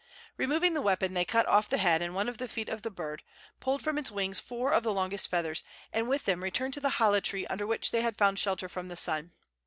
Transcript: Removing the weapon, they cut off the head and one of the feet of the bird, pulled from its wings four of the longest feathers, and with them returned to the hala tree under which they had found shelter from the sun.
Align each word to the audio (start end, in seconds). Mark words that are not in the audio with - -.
Removing 0.35 0.73
the 0.73 0.81
weapon, 0.81 1.13
they 1.13 1.25
cut 1.25 1.45
off 1.45 1.69
the 1.69 1.77
head 1.77 2.01
and 2.01 2.15
one 2.15 2.27
of 2.27 2.39
the 2.39 2.47
feet 2.47 2.69
of 2.69 2.81
the 2.81 2.89
bird, 2.89 3.21
pulled 3.59 3.83
from 3.83 3.99
its 3.99 4.09
wings 4.09 4.39
four 4.39 4.71
of 4.73 4.81
the 4.81 4.91
longest 4.91 5.29
feathers, 5.29 5.63
and 5.93 6.09
with 6.09 6.25
them 6.25 6.41
returned 6.41 6.73
to 6.73 6.79
the 6.79 6.95
hala 6.97 7.21
tree 7.21 7.45
under 7.45 7.67
which 7.67 7.91
they 7.91 8.01
had 8.01 8.17
found 8.17 8.39
shelter 8.39 8.67
from 8.67 8.87
the 8.87 8.95
sun. 8.95 9.31